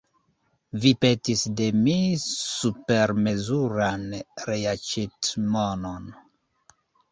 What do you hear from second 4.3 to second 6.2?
reaĉetmonon.